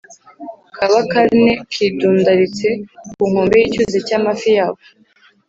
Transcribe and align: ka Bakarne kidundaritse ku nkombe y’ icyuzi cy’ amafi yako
ka 0.75 0.85
Bakarne 0.91 1.51
kidundaritse 1.71 2.69
ku 3.15 3.21
nkombe 3.29 3.53
y’ 3.59 3.65
icyuzi 3.67 3.97
cy’ 4.07 4.13
amafi 4.19 4.49
yako 4.57 4.85